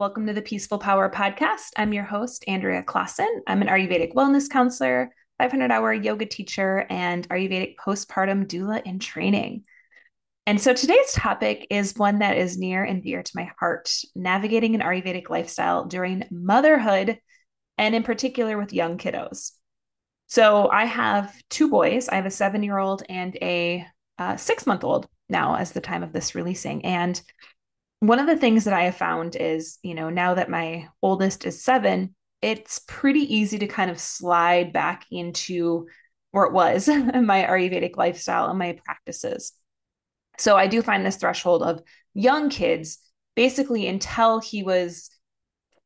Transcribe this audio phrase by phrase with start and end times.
[0.00, 1.70] Welcome to the Peaceful Power Podcast.
[1.76, 3.40] I'm your host, Andrea Claassen.
[3.48, 9.64] I'm an Ayurvedic wellness counselor, 500 hour yoga teacher, and Ayurvedic postpartum doula in training.
[10.46, 14.76] And so today's topic is one that is near and dear to my heart navigating
[14.76, 17.18] an Ayurvedic lifestyle during motherhood,
[17.76, 19.50] and in particular with young kiddos.
[20.28, 22.08] So I have two boys.
[22.08, 23.84] I have a seven year old and a
[24.16, 26.84] uh, six month old now, as the time of this releasing.
[26.84, 27.20] And
[28.00, 31.44] one of the things that I have found is, you know, now that my oldest
[31.44, 35.88] is seven, it's pretty easy to kind of slide back into
[36.30, 39.52] where it was my Ayurvedic lifestyle and my practices.
[40.38, 41.82] So I do find this threshold of
[42.14, 42.98] young kids
[43.34, 45.10] basically until he was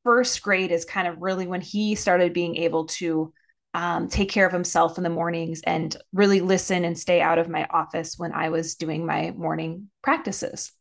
[0.04, 3.32] first grade is kind of really when he started being able to
[3.74, 7.48] um, take care of himself in the mornings and really listen and stay out of
[7.48, 10.72] my office when I was doing my morning practices.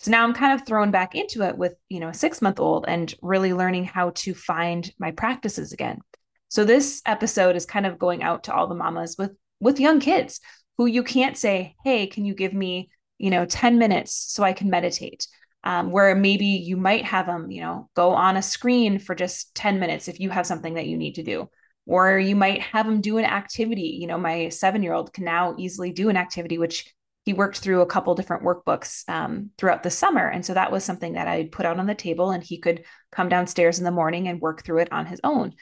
[0.00, 2.58] So now I'm kind of thrown back into it with, you know, a six month
[2.58, 6.00] old and really learning how to find my practices again.
[6.48, 10.00] So this episode is kind of going out to all the mamas with with young
[10.00, 10.40] kids
[10.78, 14.54] who you can't say, "Hey, can you give me, you know, 10 minutes so I
[14.54, 15.28] can meditate?"
[15.62, 19.54] Um, where maybe you might have them, you know, go on a screen for just
[19.54, 21.50] 10 minutes if you have something that you need to do.
[21.86, 23.98] Or you might have them do an activity.
[24.00, 26.90] You know, my seven year old can now easily do an activity, which
[27.24, 30.26] he worked through a couple different workbooks um, throughout the summer.
[30.26, 32.84] And so that was something that I put out on the table and he could
[33.12, 35.54] come downstairs in the morning and work through it on his own.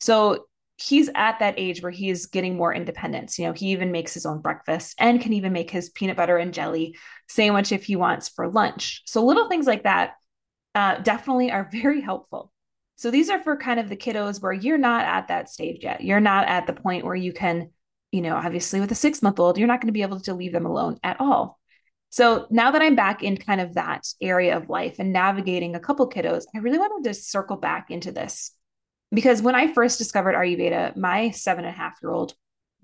[0.00, 3.38] So he's at that age where he is getting more independence.
[3.38, 6.36] You know, he even makes his own breakfast and can even make his peanut butter
[6.36, 6.96] and jelly
[7.28, 9.02] sandwich if he wants for lunch.
[9.06, 10.14] So little things like that
[10.74, 12.50] uh, definitely are very helpful.
[12.96, 16.02] So these are for kind of the kiddos where you're not at that stage yet.
[16.02, 17.70] You're not at the point where you can
[18.14, 20.34] you know, obviously with a six month old, you're not going to be able to
[20.34, 21.58] leave them alone at all.
[22.10, 25.80] So now that I'm back in kind of that area of life and navigating a
[25.80, 28.52] couple kiddos, I really wanted to circle back into this
[29.10, 32.34] because when I first discovered Ayurveda, my seven and a half year old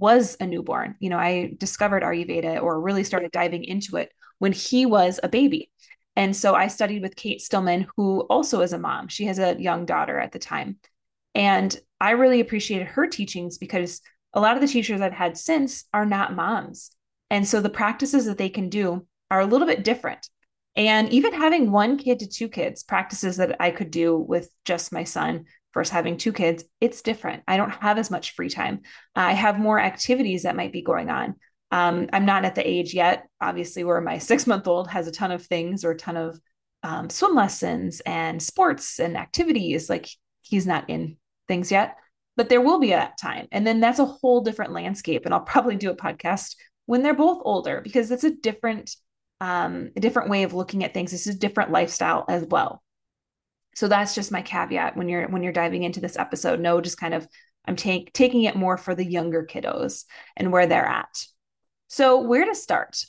[0.01, 0.97] was a newborn.
[0.99, 5.29] You know, I discovered Ayurveda or really started diving into it when he was a
[5.29, 5.71] baby.
[6.17, 9.07] And so I studied with Cate Stillman, who also is a mom.
[9.07, 10.79] She has a young daughter at the time.
[11.37, 14.01] And I really appreciated her teachings because
[14.33, 16.91] a lot of the teachers I've had since are not moms.
[17.31, 20.29] And so the practices that they can do are a little bit different.
[20.77, 24.93] And even having one kid to two kids, practices that I could do with just
[24.93, 27.43] my son versus having two kids, it's different.
[27.47, 28.81] I don't have as much free time.
[29.15, 31.37] I have more activities that might be going on.
[31.73, 35.13] Um, I'm not at the age yet, obviously, where my six month old has a
[35.13, 36.41] ton of things or a ton of
[36.83, 39.91] um, swim lessons and sports and activities.
[39.91, 40.09] Like
[40.43, 41.97] he's not in things yet
[42.37, 43.49] but there will be a time.
[43.53, 45.25] And then that's a whole different landscape.
[45.25, 48.95] And I'll probably do a podcast when they're both older because it's a different,
[49.41, 51.11] um, a different way of looking at things.
[51.11, 52.83] This is a different lifestyle as well.
[53.75, 56.61] So that's just my caveat when you're when you're diving into this episode.
[56.61, 57.27] No, just kind of
[57.67, 60.05] I'm take, taking it more for the younger kiddos
[60.37, 61.25] and where they're at.
[61.89, 63.05] So where to start?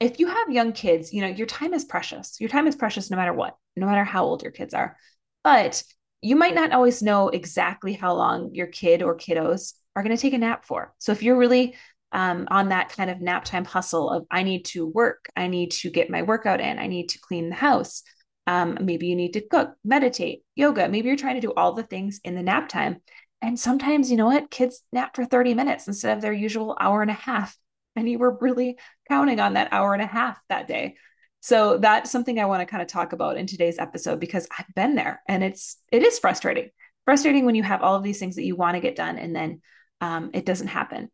[0.00, 2.40] If you have young kids, you know, your time is precious.
[2.40, 4.96] Your time is precious no matter what, no matter how old your kids are.
[5.44, 5.82] But
[6.22, 10.20] you might not always know exactly how long your kid or kiddos are going to
[10.20, 10.94] take a nap for.
[10.98, 11.74] So if you're really
[12.12, 15.72] um, on that kind of nap time hustle of I need to work, I need
[15.72, 18.02] to get my workout in, I need to clean the house.
[18.46, 20.88] Um, maybe you need to cook, meditate, yoga.
[20.88, 22.96] Maybe you're trying to do all the things in the nap time.
[23.40, 27.02] And sometimes, you know what, kids nap for 30 minutes instead of their usual hour
[27.02, 27.56] and a half.
[27.96, 28.78] And you were really
[29.08, 30.96] counting on that hour and a half that day.
[31.42, 34.72] So that's something I want to kind of talk about in today's episode because I've
[34.76, 36.70] been there and it's it is frustrating.
[37.04, 39.34] Frustrating when you have all of these things that you want to get done and
[39.34, 39.60] then
[40.00, 41.10] um, it doesn't happen.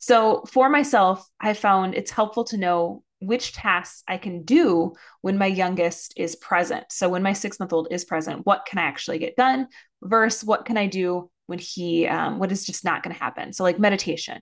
[0.00, 4.92] So for myself, I found it's helpful to know which tasks I can do
[5.22, 6.84] when my youngest is present.
[6.90, 9.68] So when my six month old is present, what can I actually get done
[10.02, 13.54] versus what can I do when he, um, what is just not going to happen.
[13.54, 14.40] So like meditation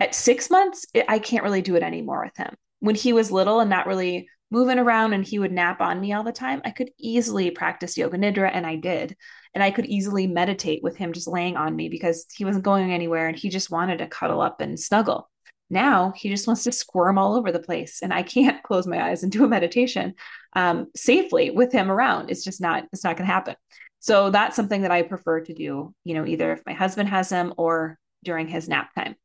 [0.00, 2.56] at six months, it, I can't really do it anymore with him.
[2.80, 6.12] When he was little and not really moving around and he would nap on me
[6.12, 9.16] all the time, I could easily practice yoga nidra and I did.
[9.52, 12.92] And I could easily meditate with him just laying on me because he wasn't going
[12.92, 15.28] anywhere and he just wanted to cuddle up and snuggle.
[15.70, 19.10] Now he just wants to squirm all over the place and I can't close my
[19.10, 20.14] eyes and do a meditation
[20.54, 22.30] um, safely with him around.
[22.30, 23.56] It's just not, it's not going to happen.
[23.98, 27.30] So that's something that I prefer to do, you know, either if my husband has
[27.30, 29.16] him or during his nap time.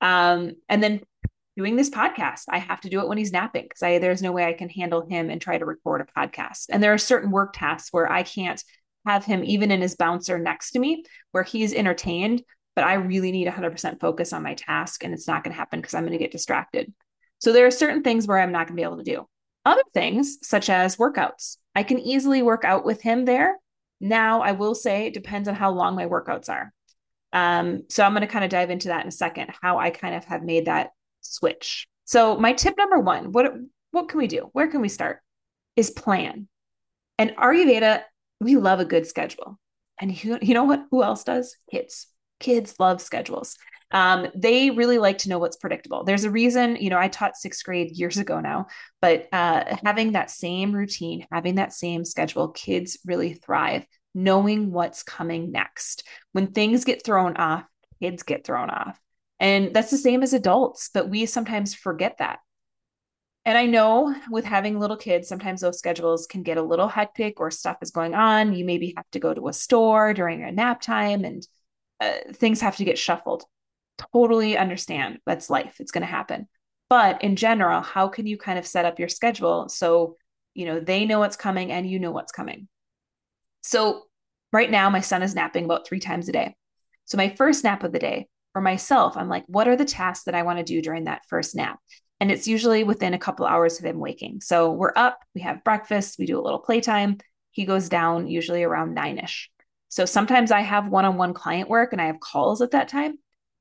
[0.00, 1.00] Um, and then
[1.56, 2.44] doing this podcast.
[2.48, 5.06] I have to do it when he's napping because there's no way I can handle
[5.06, 6.66] him and try to record a podcast.
[6.70, 8.62] And there are certain work tasks where I can't
[9.06, 12.42] have him even in his bouncer next to me where he's entertained,
[12.74, 15.80] but I really need 100% focus on my task and it's not going to happen
[15.80, 16.92] because I'm going to get distracted.
[17.38, 19.26] So there are certain things where I'm not going to be able to do.
[19.64, 23.56] Other things, such as workouts, I can easily work out with him there.
[24.00, 26.72] Now, I will say it depends on how long my workouts are.
[27.32, 29.90] Um, so I'm going to kind of dive into that in a second, how I
[29.90, 30.90] kind of have made that
[31.34, 31.86] switch.
[32.04, 33.52] So my tip number one, what
[33.90, 34.50] what can we do?
[34.52, 35.20] Where can we start?
[35.74, 36.48] Is plan.
[37.18, 38.02] And Ayurveda,
[38.40, 39.58] we love a good schedule.
[39.98, 40.84] And you, you know what?
[40.90, 41.56] Who else does?
[41.70, 42.06] Kids.
[42.38, 43.56] Kids love schedules.
[43.92, 46.04] Um, they really like to know what's predictable.
[46.04, 48.66] There's a reason, you know, I taught sixth grade years ago now,
[49.00, 55.02] but uh, having that same routine, having that same schedule, kids really thrive knowing what's
[55.02, 56.02] coming next.
[56.32, 57.64] When things get thrown off,
[58.02, 58.98] kids get thrown off.
[59.38, 62.38] And that's the same as adults, but we sometimes forget that.
[63.44, 67.38] And I know with having little kids, sometimes those schedules can get a little hectic
[67.38, 68.54] or stuff is going on.
[68.54, 71.46] You maybe have to go to a store during a nap time and
[72.00, 73.44] uh, things have to get shuffled.
[74.12, 75.76] Totally understand that's life.
[75.78, 76.48] It's going to happen.
[76.88, 80.16] But in general, how can you kind of set up your schedule so,
[80.54, 82.66] you know, they know what's coming and you know what's coming?
[83.62, 84.02] So
[84.52, 86.56] right now, my son is napping about three times a day.
[87.04, 90.24] So my first nap of the day for myself, I'm like, what are the tasks
[90.24, 91.78] that I want to do during that first nap?
[92.20, 94.40] And it's usually within a couple hours of him waking.
[94.40, 97.18] So we're up, we have breakfast, we do a little playtime.
[97.50, 99.50] He goes down usually around nine ish.
[99.88, 102.88] So sometimes I have one on one client work and I have calls at that
[102.88, 103.18] time.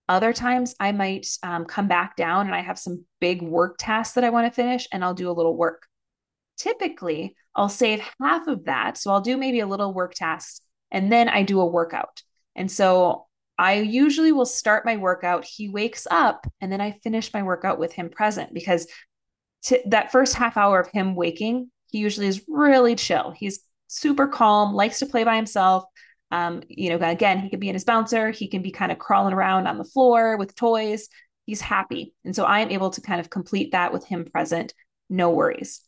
[0.08, 4.16] Other times I might um, come back down and I have some big work tasks
[4.16, 5.88] that I want to finish and I'll do a little work.
[6.56, 8.98] Typically, I'll save half of that.
[8.98, 12.22] So I'll do maybe a little work task and then I do a workout.
[12.56, 13.26] And so
[13.58, 15.46] I usually will start my workout.
[15.46, 18.88] He wakes up and then I finish my workout with him present because
[19.86, 23.32] that first half hour of him waking, he usually is really chill.
[23.32, 25.86] He's super calm, likes to play by himself.
[26.32, 29.00] Um, you know, again, he can be in his bouncer, he can be kind of
[29.00, 31.08] crawling around on the floor with toys.
[31.46, 32.14] He's happy.
[32.26, 34.74] And so I am able to kind of complete that with him present,
[35.10, 35.82] no worries.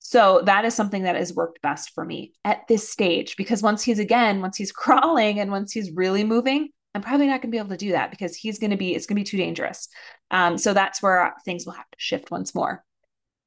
[0.00, 3.82] So that is something that has worked best for me at this stage because once
[3.82, 7.54] he's again, once he's crawling and once he's really moving, I'm probably not going to
[7.54, 9.36] be able to do that because he's going to be, it's going to be too
[9.36, 9.88] dangerous.
[10.30, 12.82] Um, so that's where things will have to shift once more.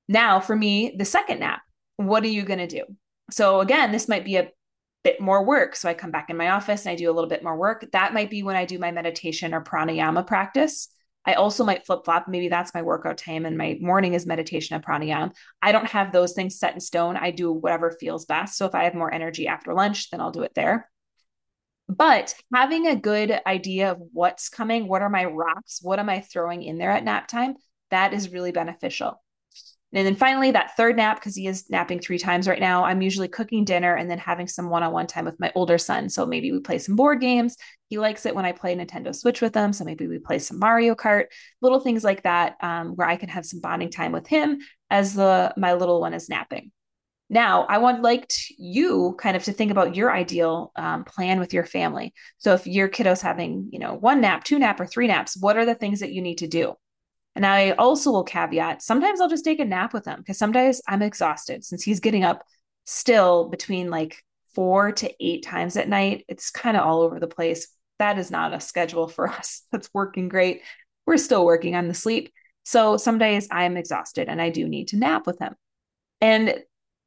[0.08, 1.62] Now, for me, the second nap,
[1.98, 2.84] what are you going to do?
[3.32, 4.50] So again, this might be a
[5.04, 5.76] bit more work.
[5.76, 7.88] So I come back in my office and I do a little bit more work.
[7.92, 10.90] That might be when I do my meditation or pranayama practice.
[11.26, 12.28] I also might flip flop.
[12.28, 15.34] Maybe that's my workout time and my morning is meditation and pranayama.
[15.62, 17.18] I don't have those things set in stone.
[17.18, 18.58] I do whatever feels best.
[18.58, 20.90] So if I have more energy after lunch, then I'll do it there.
[21.90, 26.22] But having a good idea of what's coming, what are my rocks, what am I
[26.22, 27.56] throwing in there at nap time,
[27.90, 29.20] that is really beneficial.
[29.92, 33.02] And then finally, that third nap, because he is napping three times right now, I'm
[33.02, 36.10] usually cooking dinner and then having some one on one time with my older son.
[36.10, 37.58] So maybe we play some board games.
[37.88, 39.74] He likes it when I play Nintendo Switch with him.
[39.74, 41.26] So maybe we play some Mario Kart,
[41.60, 44.60] little things like that, um, where I can have some bonding time with him
[44.92, 46.72] as the my little one is napping.
[47.30, 51.54] Now, I would like you kind of to think about your ideal um, plan with
[51.54, 52.14] your family.
[52.40, 55.56] So if your kiddo's having, you know, one nap, two nap, or three naps, what
[55.56, 56.74] are the things that you need to do?
[57.36, 60.82] And I also will caveat sometimes I'll just take a nap with him because sometimes
[60.88, 62.44] I'm exhausted since he's getting up
[62.86, 64.24] still between like
[64.56, 66.26] four to eight times at night.
[66.28, 67.68] It's kind of all over the place.
[68.00, 70.64] That is not a schedule for us that's working great.
[71.06, 72.34] We're still working on the sleep.
[72.64, 75.56] So some days I'm exhausted and I do need to nap with him.
[76.22, 76.60] And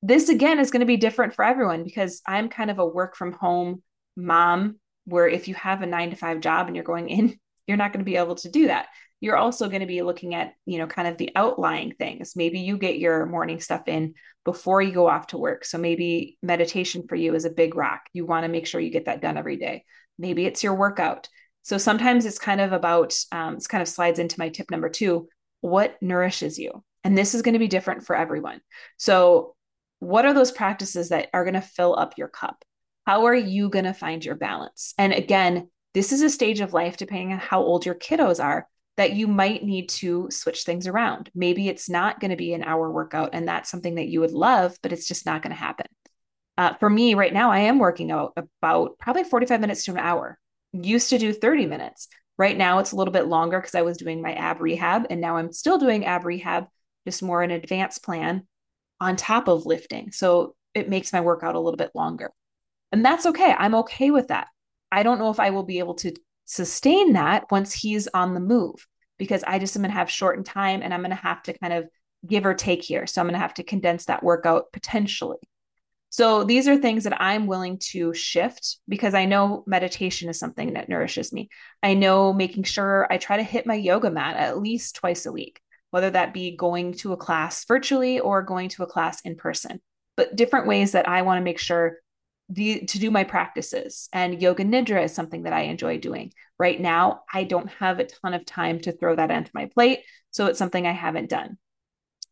[0.03, 3.17] this again is going to be different for everyone because I'm kind of a work
[3.17, 3.83] from home
[4.17, 7.77] mom where if you have a nine to five job and you're going in, you're
[7.77, 8.87] not going to be able to do that
[9.23, 12.35] you're also going to be looking at, you know, kind of the outlying things.
[12.35, 15.65] Maybe you get your morning stuff in before you go off to work.
[15.65, 18.01] So maybe meditation for you is a big rock.
[18.13, 19.85] You want to make sure you get that done every day.
[20.19, 21.29] Maybe it's your workout.
[21.63, 24.89] So sometimes it's kind of about, um, it's kind of slides into my tip number
[24.89, 25.29] two
[25.61, 26.83] what nourishes you?
[27.05, 28.61] And this is going to be different for everyone.
[28.97, 29.55] So,
[30.03, 32.65] what are those practices that are going to fill up your cup?
[33.07, 34.95] How are you going to find your balance?
[34.99, 38.67] And again, this is a stage of life, depending on how old your kiddos are,
[38.97, 41.31] that you might need to switch things around.
[41.37, 44.33] Maybe it's not going to be an hour workout and that's something that you would
[44.33, 45.87] love, but it's just not going to happen.
[46.59, 49.99] Uh, for me right now, I am working out about probably 45 minutes to an
[49.99, 50.37] hour.
[50.73, 52.09] Used to do 30 minutes.
[52.37, 55.21] Right now, it's a little bit longer because I was doing my ab rehab and
[55.21, 56.67] now I'm still doing ab rehab,
[57.07, 58.49] just more an advanced plan
[59.03, 60.13] on top of lifting.
[60.13, 62.31] So it makes my workout a little bit longer.
[62.93, 63.53] And that's okay.
[63.59, 64.47] I'm okay with that.
[64.93, 68.41] I don't know if I will be able to sustain that once he's on the
[68.41, 68.87] move
[69.19, 71.59] because I just am going to have shortened time and I'm going to have to
[71.59, 71.89] kind of
[72.25, 73.07] give or take here.
[73.09, 75.39] So I'm going to have to condense that workout potentially.
[76.11, 80.75] So these are things that I'm willing to shift because I know meditation is something
[80.75, 81.49] that nourishes me.
[81.83, 85.33] I know making sure I try to hit my yoga mat at least twice a
[85.33, 85.61] week.
[85.93, 89.79] Whether that be going to a class virtually or going to a class in person,
[90.17, 91.99] but different ways that I want to make sure
[92.49, 94.09] the, to do my practices.
[94.11, 96.33] And yoga nidra is something that I enjoy doing.
[96.59, 100.01] Right now, I don't have a ton of time to throw that onto my plate.
[100.31, 101.59] So it's something I haven't done.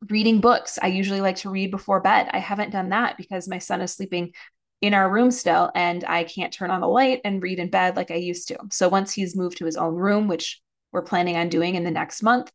[0.08, 0.78] Reading books.
[0.80, 2.30] I usually like to read before bed.
[2.32, 4.32] I haven't done that because my son is sleeping
[4.80, 7.96] in our room still and I can't turn on the light and read in bed
[7.96, 8.58] like I used to.
[8.70, 10.62] So once he's moved to his own room, which
[10.92, 12.50] we're planning on doing in the next month,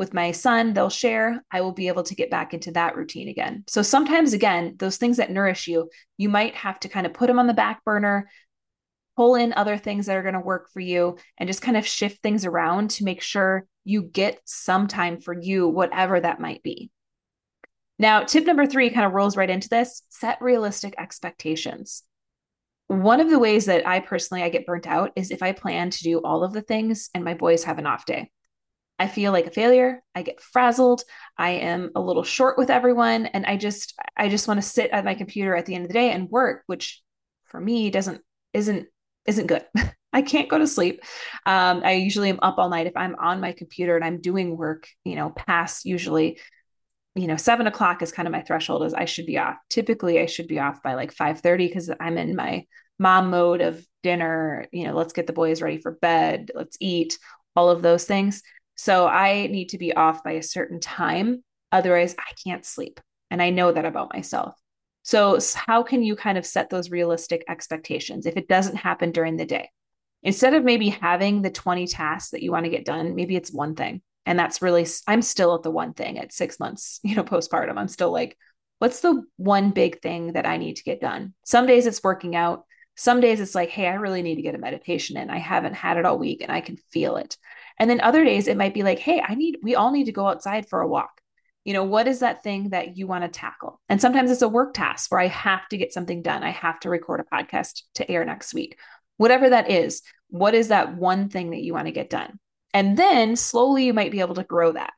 [0.00, 1.44] with my son, they'll share.
[1.52, 3.64] I will be able to get back into that routine again.
[3.66, 7.26] So sometimes, again, those things that nourish you, you might have to kind of put
[7.26, 8.30] them on the back burner,
[9.14, 11.86] pull in other things that are going to work for you, and just kind of
[11.86, 16.62] shift things around to make sure you get some time for you, whatever that might
[16.62, 16.90] be.
[17.98, 22.04] Now, tip number three kind of rolls right into this set realistic expectations.
[22.86, 25.90] One of the ways that I personally I get burnt out is if I plan
[25.90, 28.30] to do all of the things and my boys have an off day.
[29.00, 30.02] I feel like a failure.
[30.14, 31.02] I get frazzled.
[31.38, 34.90] I am a little short with everyone and I just I just want to sit
[34.90, 37.02] at my computer at the end of the day and work, which
[37.44, 38.20] for me doesn't
[38.52, 38.88] isn't
[39.24, 39.64] isn't good.
[40.12, 41.00] I can't go to sleep.
[41.46, 44.54] Um, I usually am up all night if I'm on my computer and I'm doing
[44.58, 46.38] work, you know, past usually,
[47.14, 49.56] you know, seven o'clock is kind of my threshold as I should be off.
[49.70, 52.66] Typically I should be off by like 5 30 because I'm in my
[52.98, 57.18] mom mode of dinner, you know, let's get the boys ready for bed, let's eat,
[57.56, 58.42] all of those things.
[58.80, 61.44] So I need to be off by a certain time.
[61.70, 62.98] Otherwise, I can't sleep.
[63.30, 64.54] And I know that about myself.
[65.02, 69.36] So, how can you kind of set those realistic expectations if it doesn't happen during
[69.36, 69.68] the day?
[70.22, 73.52] Instead of maybe having the 20 tasks that you want to get done, maybe it's
[73.52, 74.00] one thing.
[74.24, 77.76] And that's really, I'm still at the one thing at six months, you know, postpartum.
[77.76, 78.34] I'm still like,
[78.78, 81.34] what's the one big thing that I need to get done?
[81.44, 82.64] Some days it's working out.
[82.96, 85.28] Some days it's like, hey, I really need to get a meditation in.
[85.28, 87.36] I haven't had it all week and I can feel it.
[87.80, 90.12] And then other days it might be like, hey, I need, we all need to
[90.12, 91.20] go outside for a walk.
[91.64, 93.80] You know, what is that thing that you want to tackle?
[93.88, 96.42] And sometimes it's a work task where I have to get something done.
[96.42, 98.78] I have to record a podcast to air next week.
[99.16, 102.38] Whatever that is, what is that one thing that you want to get done?
[102.72, 104.92] And then slowly you might be able to grow that.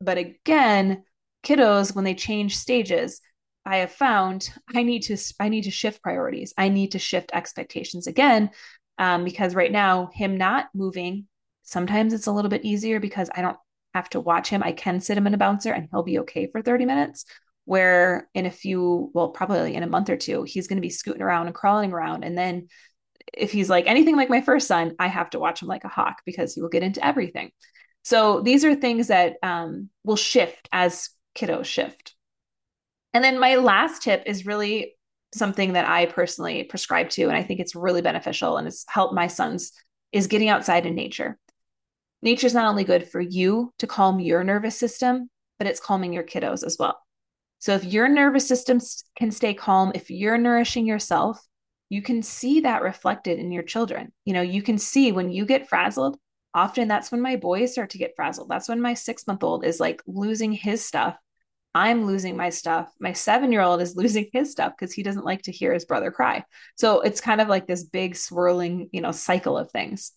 [0.00, 1.04] But again,
[1.44, 3.20] kiddos, when they change stages,
[3.64, 6.54] I have found I need to I need to shift priorities.
[6.56, 8.50] I need to shift expectations again
[8.98, 11.26] um, because right now him not moving
[11.66, 13.56] Sometimes it's a little bit easier because I don't
[13.92, 14.62] have to watch him.
[14.62, 17.24] I can sit him in a bouncer and he'll be okay for 30 minutes.
[17.64, 20.90] Where in a few, well, probably in a month or two, he's going to be
[20.90, 22.22] scooting around and crawling around.
[22.22, 22.68] And then
[23.34, 25.88] if he's like anything like my first son, I have to watch him like a
[25.88, 27.50] hawk because he will get into everything.
[28.04, 32.14] So these are things that um, will shift as kiddos shift.
[33.12, 34.94] And then my last tip is really
[35.34, 39.14] something that I personally prescribe to, and I think it's really beneficial and it's helped
[39.14, 39.72] my sons
[40.12, 41.36] is getting outside in nature
[42.26, 46.24] nature's not only good for you to calm your nervous system, but it's calming your
[46.24, 46.98] kiddos as well.
[47.60, 48.80] So if your nervous system
[49.16, 51.40] can stay calm, if you're nourishing yourself,
[51.88, 54.12] you can see that reflected in your children.
[54.24, 56.18] You know, you can see when you get frazzled,
[56.52, 58.48] often that's when my boys start to get frazzled.
[58.48, 61.16] That's when my six month old is like losing his stuff.
[61.76, 62.92] I'm losing my stuff.
[62.98, 65.84] My seven year old is losing his stuff because he doesn't like to hear his
[65.84, 66.44] brother cry.
[66.74, 70.10] So it's kind of like this big swirling, you know, cycle of things.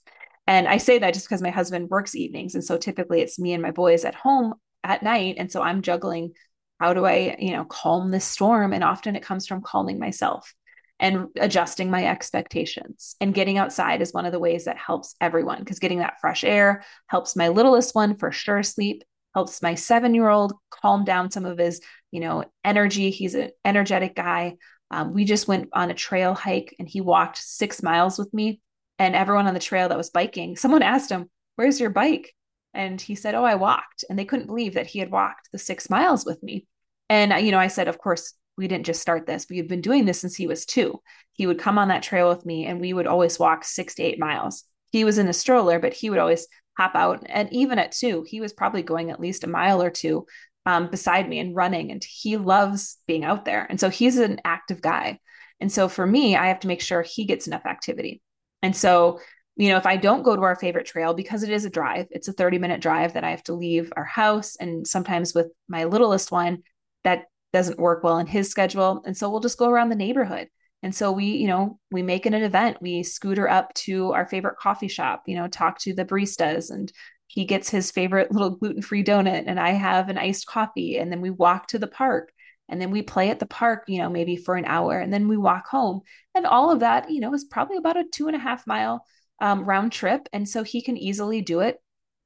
[0.50, 2.56] And I say that just because my husband works evenings.
[2.56, 5.36] And so typically it's me and my boys at home at night.
[5.38, 6.34] And so I'm juggling
[6.80, 8.74] how do I, you know, calm this storm?
[8.74, 10.56] And often it comes from calming myself
[11.00, 13.16] and adjusting my expectations.
[13.22, 16.44] And getting outside is one of the ways that helps everyone because getting that fresh
[16.44, 19.04] air helps my littlest one for sure sleep,
[19.36, 21.80] helps my seven year old calm down some of his,
[22.10, 23.12] you know, energy.
[23.12, 24.56] He's an energetic guy.
[24.90, 28.62] Um, we just went on a trail hike and he walked six miles with me
[29.00, 32.36] and everyone on the trail that was biking, someone asked him, Where's your bike?
[32.74, 34.04] And he said, Oh, I walked.
[34.10, 36.68] And they couldn't believe that he had walked the six miles with me.
[37.10, 39.48] And, you know, I said, Of course, we didn't just start this.
[39.50, 41.02] We had been doing this since he was two.
[41.32, 44.04] He would come on that trail with me and we would always walk six to
[44.04, 44.66] eight miles.
[44.92, 46.46] He was in a stroller, but he would always
[46.78, 47.24] hop out.
[47.28, 50.26] And even at two, he was probably going at least a mile or two
[50.66, 51.92] um, beside me and running.
[51.92, 53.66] And he loves being out there.
[53.70, 55.20] And so he's an active guy.
[55.62, 58.22] And so for me, I have to make sure he gets enough activity.
[58.62, 59.20] And so,
[59.56, 62.08] you know, if I don't go to our favorite trail because it is a drive,
[62.12, 64.56] it's a 30 minute drive that I have to leave our house.
[64.58, 66.64] And sometimes with my littlest one,
[67.04, 69.02] that doesn't work well in his schedule.
[69.06, 70.50] And so we'll just go around the neighborhood.
[70.82, 72.78] And so we, you know, we make it an event.
[72.82, 76.92] We scooter up to our favorite coffee shop, you know, talk to the baristas and
[77.28, 81.22] he gets his favorite little gluten-free donut and I have an iced coffee and then
[81.22, 82.32] we walk to the park
[82.70, 85.28] and then we play at the park you know maybe for an hour and then
[85.28, 86.02] we walk home
[86.36, 89.06] and all of that you know is probably about a two and a half mile
[89.42, 91.78] um, round trip and so he can easily do it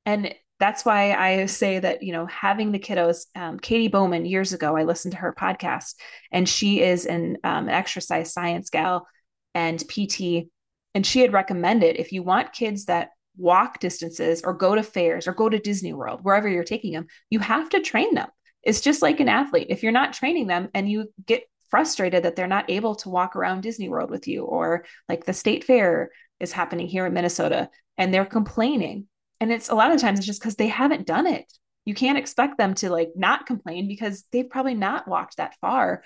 [0.06, 4.54] and that's why I say that, you know, having the kiddos, um, Katy Bowman, years
[4.54, 5.96] ago, I listened to her podcast,
[6.32, 9.06] and she is an, um, an exercise science gal
[9.54, 10.48] and PT.
[10.96, 15.28] And she had recommended if you want kids that walk distances or go to fairs
[15.28, 18.30] or go to Disney World, wherever you're taking them, you have to train them.
[18.64, 19.68] It's just like an athlete.
[19.70, 23.36] If you're not training them and you get frustrated that they're not able to walk
[23.36, 27.70] around Disney World with you, or like the state fair is happening here in Minnesota
[27.98, 29.08] and they're complaining,
[29.40, 31.52] and it's a lot of times it's just because they haven't done it.
[31.86, 36.04] You can't expect them to like not complain because they've probably not walked that far,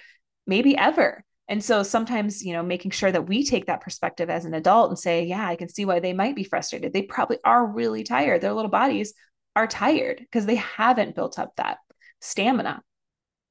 [0.47, 1.23] maybe ever.
[1.47, 4.89] And so sometimes, you know, making sure that we take that perspective as an adult
[4.89, 6.91] and say, yeah, I can see why they might be frustrated.
[6.91, 8.41] They probably are really tired.
[8.41, 9.13] Their little bodies
[9.55, 11.77] are tired because they haven't built up that
[12.21, 12.81] stamina.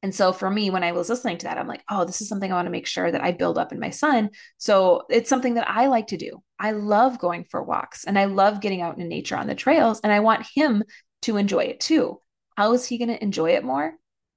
[0.02, 2.28] And so for me, when I was listening to that, I'm like, oh, this is
[2.28, 4.30] something I want to make sure that I build up in my son.
[4.58, 6.42] So it's something that I like to do.
[6.60, 10.00] I love going for walks and I love getting out in nature on the trails.
[10.00, 10.84] And I want him
[11.22, 12.20] to enjoy it too.
[12.56, 13.94] How is he going to enjoy it more?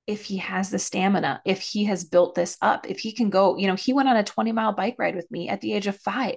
[0.07, 3.57] If he has the stamina, if he has built this up, if he can go,
[3.57, 5.88] you know, he went on a 20 mile bike ride with me at the age
[5.88, 6.36] of five.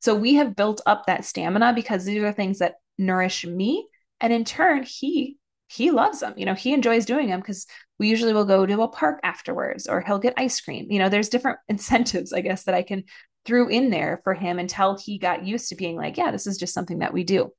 [0.00, 3.88] So we have built up that stamina because these are things that nourish me.
[4.20, 5.36] And in turn, he
[5.68, 6.34] he loves them.
[6.36, 7.66] You know, he enjoys doing them because
[7.98, 10.90] we usually will go to a park afterwards or he'll get ice cream.
[10.90, 13.04] You know, there's different incentives, I guess, that I can
[13.44, 16.58] threw in there for him until he got used to being like, yeah, this is
[16.58, 17.52] just something that we do.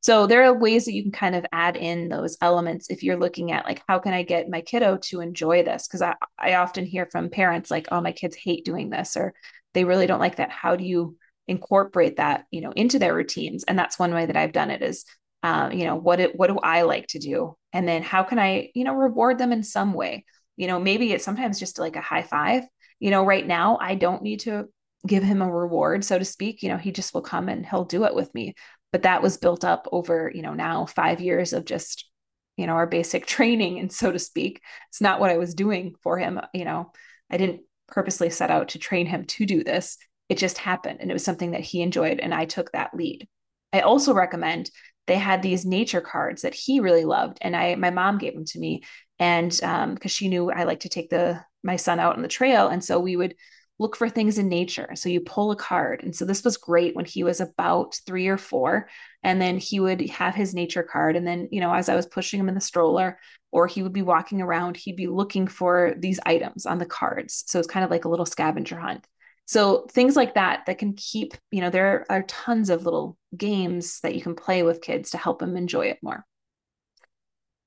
[0.00, 3.18] So there are ways that you can kind of add in those elements if you're
[3.18, 5.88] looking at like, how can I get my kiddo to enjoy this?
[5.88, 9.32] Because I, I often hear from parents like, oh, my kids hate doing this or
[9.72, 10.50] they really don't like that.
[10.50, 11.16] How do you
[11.48, 13.64] incorporate that, you know, into their routines?
[13.64, 15.06] And that's one way that I've done it is
[15.44, 17.54] um, you know what it, what do i like to do?
[17.72, 20.24] And then how can i you know reward them in some way?
[20.56, 22.64] You know maybe it's sometimes just like a high five.
[22.98, 24.68] You know right now i don't need to
[25.06, 26.62] give him a reward so to speak.
[26.62, 28.54] You know he just will come and he'll do it with me.
[28.90, 32.08] But that was built up over you know now 5 years of just
[32.56, 34.62] you know our basic training and so to speak.
[34.88, 36.40] It's not what i was doing for him.
[36.54, 36.92] You know
[37.30, 39.98] i didn't purposely set out to train him to do this.
[40.30, 43.28] It just happened and it was something that he enjoyed and i took that lead.
[43.74, 44.70] I also recommend
[45.06, 48.44] they had these nature cards that he really loved and i my mom gave them
[48.44, 48.82] to me
[49.18, 52.28] and um because she knew i like to take the my son out on the
[52.28, 53.34] trail and so we would
[53.78, 54.90] look for things in nature.
[54.94, 58.28] So you pull a card and so this was great when he was about 3
[58.28, 58.88] or 4
[59.22, 62.06] and then he would have his nature card and then you know as i was
[62.06, 63.18] pushing him in the stroller
[63.50, 67.44] or he would be walking around he'd be looking for these items on the cards.
[67.46, 69.06] So it's kind of like a little scavenger hunt
[69.46, 74.00] so things like that that can keep, you know, there are tons of little games
[74.02, 76.24] that you can play with kids to help them enjoy it more.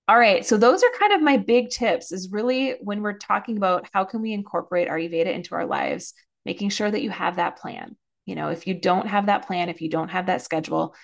[0.07, 3.57] All right, so those are kind of my big tips is really when we're talking
[3.57, 6.13] about how can we incorporate Ayurveda into our lives,
[6.45, 7.97] making sure that you have that plan.
[8.25, 10.95] You know, if you don't have that plan, if you don't have that schedule,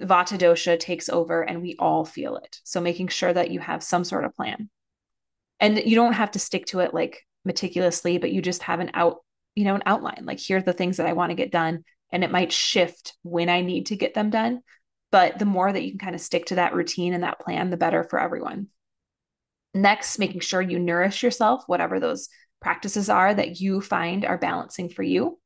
[0.00, 2.60] Vata dosha takes over and we all feel it.
[2.64, 4.68] So making sure that you have some sort of plan.
[5.60, 8.90] And you don't have to stick to it like meticulously, but you just have an
[8.92, 9.23] out
[9.54, 11.84] you know, an outline like here are the things that I want to get done.
[12.10, 14.62] And it might shift when I need to get them done.
[15.10, 17.70] But the more that you can kind of stick to that routine and that plan,
[17.70, 18.68] the better for everyone.
[19.72, 22.28] Next, making sure you nourish yourself, whatever those
[22.60, 25.38] practices are that you find are balancing for you.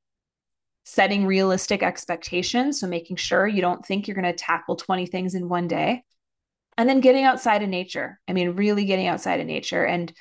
[0.85, 2.81] Setting realistic expectations.
[2.81, 6.03] So, making sure you don't think you're going to tackle 20 things in one day.
[6.79, 8.21] And then getting outside of nature.
[8.29, 10.13] I mean, really getting outside of nature and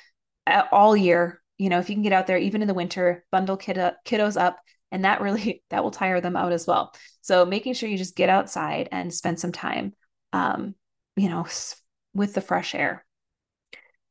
[0.46, 3.24] uh, all year, you know, if you can get out there, even in the winter,
[3.30, 4.58] bundle kiddo, kiddos up,
[4.90, 6.94] and that really that will tire them out as well.
[7.20, 9.92] So making sure you just get outside and spend some time,
[10.32, 10.74] um,
[11.16, 11.46] you know,
[12.14, 13.04] with the fresh air.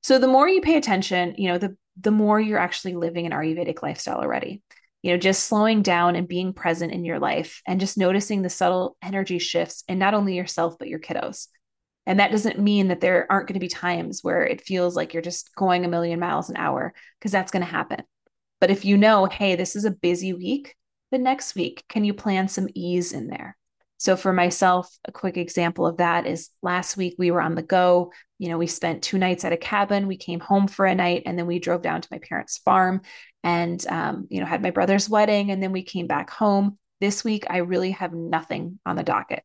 [0.03, 3.31] So the more you pay attention, you know, the the more you're actually living an
[3.31, 4.61] Ayurvedic lifestyle already.
[5.03, 8.49] You know, just slowing down and being present in your life and just noticing the
[8.49, 11.47] subtle energy shifts in not only yourself but your kiddos.
[12.07, 15.13] And that doesn't mean that there aren't going to be times where it feels like
[15.13, 18.01] you're just going a million miles an hour, because that's going to happen.
[18.61, 20.73] But if you know, hey, this is a busy week,
[21.11, 23.57] the next week, can you plan some ease in there?
[23.97, 27.61] So for myself, a quick example of that is last week we were on the
[27.61, 28.13] go.
[28.39, 30.07] You know, we spent two nights at a cabin.
[30.07, 33.01] We came home for a night and then we drove down to my parents' farm
[33.43, 35.51] and, um, you know, had my brother's wedding.
[35.51, 36.77] And then we came back home.
[37.01, 39.43] This week, I really have nothing on the docket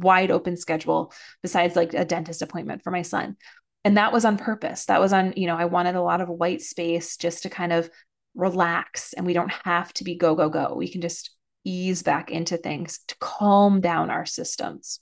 [0.00, 3.36] wide open schedule besides like a dentist appointment for my son.
[3.84, 4.86] And that was on purpose.
[4.86, 7.72] That was on, you know, I wanted a lot of white space just to kind
[7.72, 7.90] of
[8.34, 10.74] relax and we don't have to be go, go, go.
[10.74, 11.30] We can just
[11.64, 15.00] ease back into things to calm down our systems.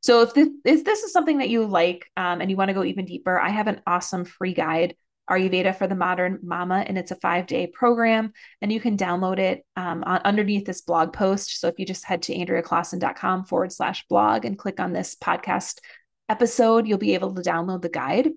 [0.00, 2.74] So if this, if this is something that you like um, and you want to
[2.74, 4.94] go even deeper, I have an awesome free guide
[5.28, 8.32] Ayurveda for the Modern Mama, and it's a five day program.
[8.62, 11.60] And you can download it um, on, underneath this blog post.
[11.60, 15.78] So if you just head to andreaclaassen.com forward slash blog and click on this podcast
[16.28, 18.30] episode, you'll be able to download the guide.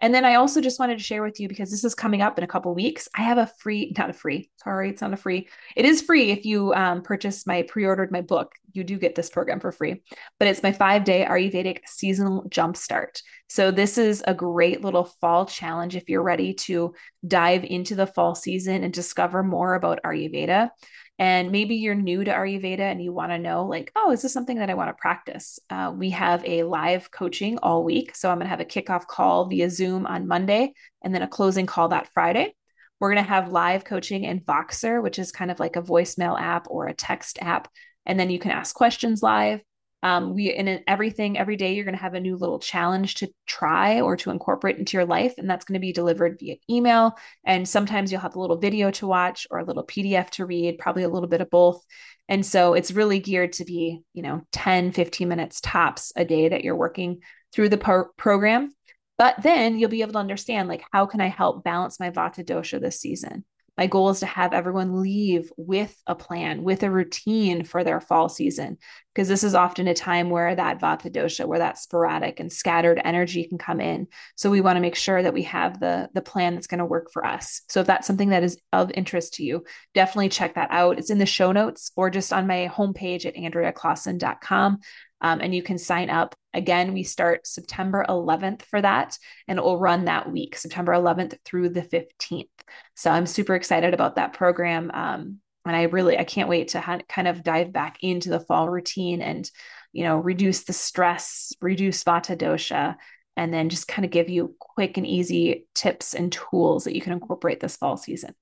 [0.00, 2.36] And then I also just wanted to share with you because this is coming up
[2.36, 3.08] in a couple weeks.
[3.16, 5.48] I have a free, not a free, sorry, it's not a free.
[5.74, 8.52] It is free if you um, purchase my pre-ordered my book.
[8.72, 10.02] You do get this program for free,
[10.38, 13.22] but it's my five-day Ayurvedic seasonal jumpstart.
[13.48, 16.94] So this is a great little fall challenge if you're ready to
[17.26, 20.70] dive into the fall season and discover more about Ayurveda.
[21.18, 24.32] And maybe you're new to Ayurveda and you want to know, like, oh, is this
[24.32, 25.58] something that I want to practice?
[25.70, 28.14] Uh, we have a live coaching all week.
[28.14, 31.28] So I'm going to have a kickoff call via Zoom on Monday and then a
[31.28, 32.54] closing call that Friday.
[33.00, 36.38] We're going to have live coaching in Voxer, which is kind of like a voicemail
[36.38, 37.68] app or a text app.
[38.04, 39.60] And then you can ask questions live.
[40.06, 43.28] Um, we in everything every day you're going to have a new little challenge to
[43.44, 47.18] try or to incorporate into your life and that's going to be delivered via email.
[47.44, 50.78] And sometimes you'll have a little video to watch or a little pdf to read
[50.78, 51.82] probably a little bit of both.
[52.28, 56.50] And so it's really geared to be you know 10 15 minutes tops a day
[56.50, 57.18] that you're working
[57.52, 58.72] through the pro- program.
[59.18, 62.44] But then you'll be able to understand like how can i help balance my vata
[62.44, 63.44] dosha this season
[63.76, 68.00] my goal is to have everyone leave with a plan, with a routine for their
[68.00, 68.78] fall season,
[69.14, 73.00] because this is often a time where that vata dosha, where that sporadic and scattered
[73.04, 74.06] energy can come in.
[74.34, 76.84] So we want to make sure that we have the, the plan that's going to
[76.84, 77.62] work for us.
[77.68, 80.98] So if that's something that is of interest to you, definitely check that out.
[80.98, 84.78] It's in the show notes or just on my homepage at andreaclaassen.com.
[85.20, 86.34] Um, and you can sign up.
[86.52, 91.38] Again, we start September 11th for that, and it will run that week, September 11th
[91.44, 92.48] through the 15th.
[92.94, 94.90] So I'm super excited about that program.
[94.92, 98.40] Um, and I really, I can't wait to ha- kind of dive back into the
[98.40, 99.50] fall routine and,
[99.92, 102.96] you know, reduce the stress, reduce vata dosha,
[103.36, 107.00] and then just kind of give you quick and easy tips and tools that you
[107.00, 108.34] can incorporate this fall season.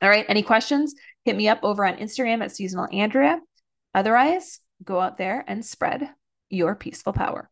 [0.00, 0.26] All right.
[0.28, 0.94] Any questions?
[1.24, 3.40] Hit me up over on Instagram at seasonal Andrea.
[3.94, 6.10] Otherwise, go out there and spread
[6.50, 7.50] your peaceful power.